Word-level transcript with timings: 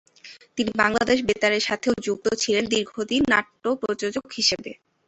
তিনি 0.57 0.71
বাংলাদেশ 0.77 1.17
বেতার-এর 1.27 1.67
সাথেও 1.69 1.93
যুক্ত 2.05 2.25
ছিলেন 2.41 2.63
দীর্ঘদিন 2.73 3.21
নাট্য 3.33 3.63
প্রযোজক 3.81 4.25
হিসেবে। 4.37 4.71